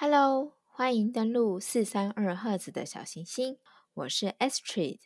[0.00, 3.58] Hello，欢迎登录四三二赫兹的小行星，
[3.94, 5.00] 我是 Astrid，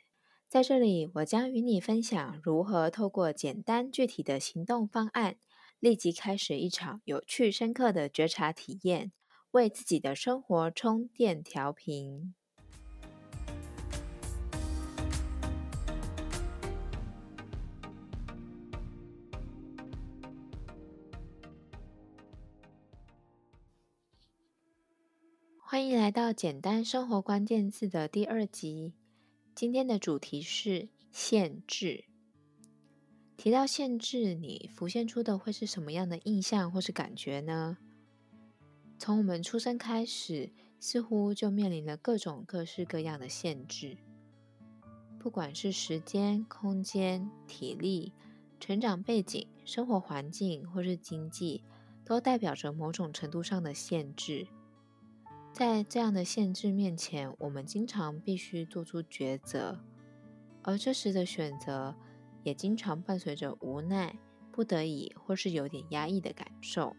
[0.51, 5.37] 在这里我将与你分享如何透过简单具体的行动方案，
[5.81, 9.13] 立即开始一场有趣深刻的觉察体验，
[9.53, 12.35] 为自己的生活充电调频。
[25.73, 28.93] 欢迎来到简单生活关键字的第二集。
[29.55, 32.05] 今天的主题是限制。
[33.39, 37.79] 提到限制，你浮现出的会是什么样的印象或是感觉呢？
[38.99, 43.97] 从我们出生开始，似乎就面临了各种各式各样的限制，
[45.19, 48.13] 不管是时间、空间、体力、
[48.61, 51.65] 成长背景、生活环境或是经济，
[52.05, 54.47] 都代表着某种程度上的限制。
[55.53, 59.79] 在这样的限制面前，我们经常必须做出抉择，
[60.63, 61.95] 而这时的选择
[62.43, 64.19] 也经常伴随着无奈、
[64.51, 66.97] 不得已或是有点压抑的感受。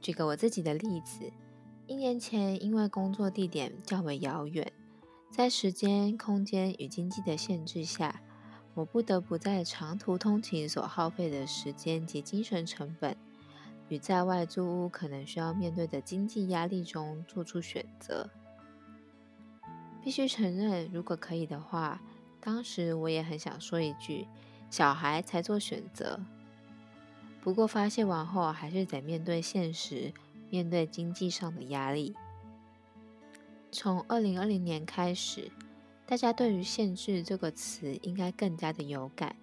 [0.00, 1.32] 举个我自己的例子，
[1.86, 4.72] 一年前因为工作地点较为遥远，
[5.30, 8.20] 在时间、空间与经济的限制下，
[8.74, 13.16] 我不得不在长途通勤所耗费的时间及精神成本。
[13.90, 18.30] 与在外租屋可能需要面对的经济压力中做出选择，
[20.02, 22.00] 必须承认，如果可以的话，
[22.40, 24.28] 当时我也很想说一句
[24.70, 26.20] ：“小孩才做选择。”
[27.42, 30.12] 不过发泄完后，还是得面对现实，
[30.50, 32.14] 面对经济上的压力。
[33.72, 35.50] 从二零二零年开始，
[36.06, 39.34] 大家对于“限制”这个词应该更加的有感，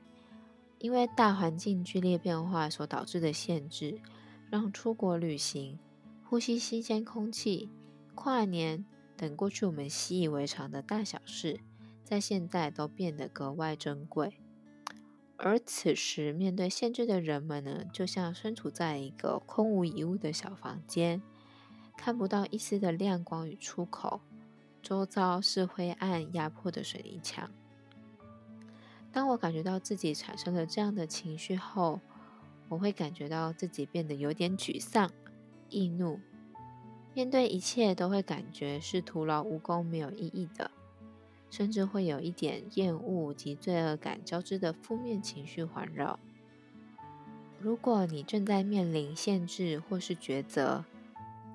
[0.79, 3.99] 因为大环境剧烈变化所导致的限制。
[4.49, 5.77] 让出国旅行、
[6.23, 7.69] 呼吸新鲜空气、
[8.15, 11.59] 跨年等过去我们习以为常的大小事，
[12.03, 14.39] 在现在都变得格外珍贵。
[15.35, 21.21] 而此时面对限制的人们呢，就像身处在一个空无一物的小房间，
[21.95, 24.21] 看不到一丝的亮光与出口，
[24.81, 27.51] 周遭是灰暗压迫的水泥墙。
[29.11, 31.99] 当我感觉到自己产生了这样的情绪后，
[32.69, 35.09] 我会感觉到自己变得有点沮丧、
[35.69, 36.19] 易怒，
[37.13, 40.69] 面对一切都会感觉是徒劳无功、没有意义的，
[41.49, 46.19] 甚至会有一点厌恶及罪恶感交织的负面情绪环绕。
[47.59, 50.85] 如果你正在面临限制或是抉择，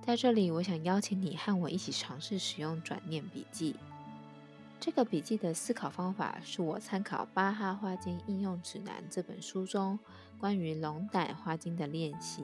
[0.00, 3.76] 在这里，我想邀请你和我一起尝试使用转念笔记。
[4.84, 9.96] 这个笔记的思考方法是我参考《巴哈花精应用指南》这本书中
[10.40, 12.42] 关于龙胆花精的练习。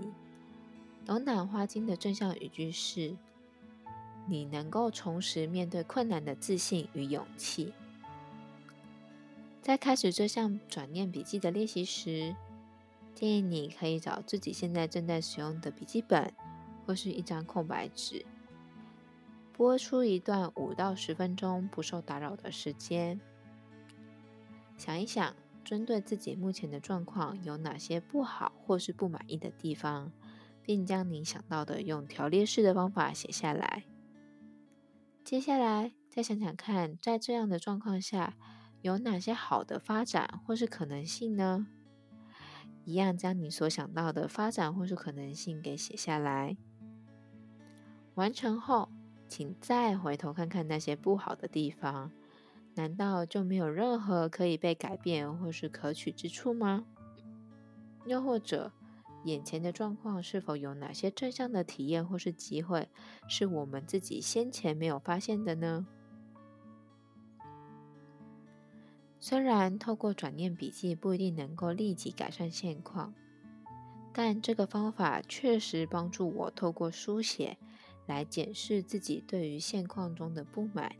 [1.08, 3.16] 龙胆花精的正向语句是
[4.28, 7.72] ：“你能够重拾面对困难的自信与勇气。”
[9.60, 12.36] 在开始这项转念笔记的练习时，
[13.16, 16.32] 建议你可以找自己现在正在使用的笔记本
[16.86, 18.24] 或是一张空白纸。
[19.58, 23.20] 播出一段五到十分钟不受打扰的时间，
[24.76, 30.12] 想一想，针对自己目前的状况有哪些不好或是不满意的地方，
[30.62, 33.82] 并将你想到的用条列式的方法写下来。
[35.24, 38.36] 接下来，再想想看，在这样的状况下，
[38.80, 41.66] 有哪些好的发展或是可能性呢？
[42.84, 46.56] 一样将你所想到的发展或是可能性给写下来。
[48.14, 48.88] 完成后。
[49.28, 52.10] 请再回头看看那些不好的地方，
[52.74, 56.84] 难道就没有任何可以被改变或是可取之处吗？
[58.06, 58.72] 又或者，
[59.24, 62.88] 眼前的状况是否有哪些正向的体验或是机会，
[63.28, 65.86] 是我们自己先前没有发现的呢？
[69.20, 73.12] 虽然透过转念笔记不一定能够立即改善现况，
[74.12, 77.58] 但这个方法确实帮助我透过书写。
[78.08, 80.96] 来检视自己对于现况中的不满，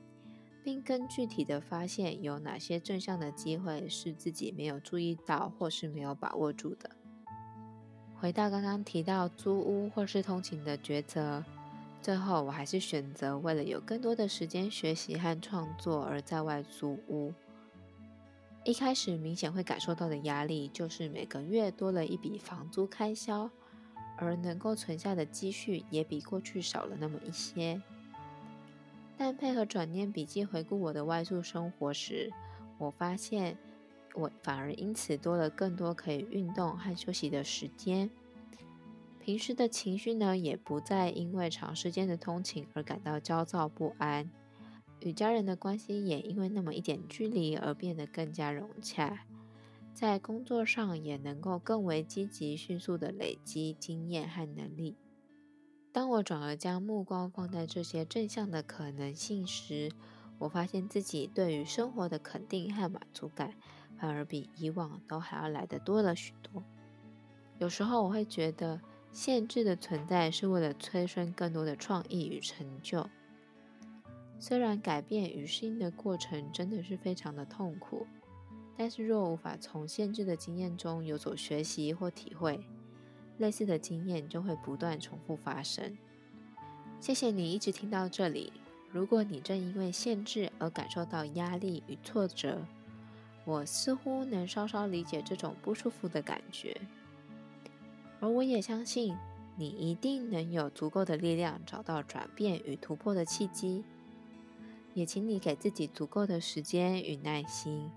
[0.62, 6.90] 并更具体的发现有哪些正向的机会是自己没有注意到或是没有把握住的。
[8.20, 11.44] 回到刚刚提到租屋或是通勤的抉择，
[12.02, 17.32] 最后我还是选择为了有更多的时间学习和创作而在外租屋。
[18.64, 23.48] 一开始明显会感受到的压力就是每个月多了一笔房租开销。
[24.18, 27.80] 而能够存下的积蓄也比过去少了那么一些，
[29.16, 32.32] 但配合转念笔记回顾我的外宿生活时，
[32.78, 33.56] 我发现
[34.14, 38.10] 我反而因此多了更多可以运动和休息的时间。
[39.20, 44.30] 平时的情绪呢，也不再因为长时间的通勤而感到焦躁不安。
[45.00, 49.26] 与家人的关系也因为那么一点距离而变得更加融洽。
[49.98, 54.96] 在工作上也能够更为积极、迅速的累积经验和能力。
[55.90, 59.90] 当我转而将目光放在这些正向的可能性时，
[60.38, 63.54] 我发现自己对于生活的肯定和满足感，
[63.98, 66.62] 反而比以往都还要来得多了许多。
[67.58, 68.80] 有时候我会觉得，
[69.10, 73.04] 限制的存在是为了催生更多的创意与成就。
[74.38, 78.06] 虽然改变与适应的过程真的是非常的痛苦，
[78.78, 82.64] 但是若无法从限制的经验中有所学习或体会，
[83.38, 85.98] 类似的经验就会不断重复发生。
[87.00, 88.52] 谢谢你一直听到这里。
[88.92, 92.64] 如果你正因为限制而感受到压力与挫折，
[93.44, 96.80] 我似乎能稍稍理解这种不舒服的感觉。
[98.20, 99.16] 而我也相信，
[99.56, 103.82] 你一定能有足够的力量找到转变与突破的契机。
[104.94, 107.90] 也请你给自己足够的时间与耐心，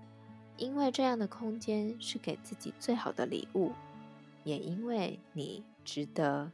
[0.62, 3.72] 因为这样的空间是给自己最好的礼物，
[4.44, 6.52] 也因为你值得。